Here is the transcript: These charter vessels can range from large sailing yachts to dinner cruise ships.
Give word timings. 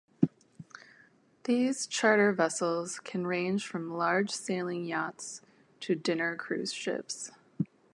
These 1.43 1.85
charter 1.85 2.33
vessels 2.33 2.97
can 2.99 3.27
range 3.27 3.67
from 3.67 3.93
large 3.93 4.31
sailing 4.31 4.83
yachts 4.85 5.41
to 5.81 5.93
dinner 5.93 6.35
cruise 6.35 6.73
ships. 6.73 7.29